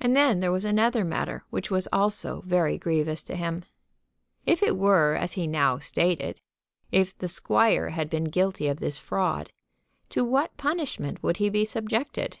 And 0.00 0.14
then 0.14 0.40
there 0.40 0.52
was 0.52 0.66
another 0.66 1.02
matter 1.02 1.46
which 1.48 1.70
was 1.70 1.88
also 1.90 2.42
very 2.42 2.76
grievous 2.76 3.22
to 3.22 3.34
him. 3.36 3.64
If 4.44 4.62
it 4.62 4.76
were 4.76 5.14
as 5.14 5.32
he 5.32 5.46
now 5.46 5.78
stated, 5.78 6.42
if 6.92 7.16
the 7.16 7.26
squire 7.26 7.88
had 7.88 8.10
been 8.10 8.24
guilty 8.24 8.68
of 8.68 8.80
this 8.80 8.98
fraud, 8.98 9.50
to 10.10 10.24
what 10.26 10.54
punishment 10.58 11.22
would 11.22 11.38
he 11.38 11.48
be 11.48 11.64
subjected? 11.64 12.40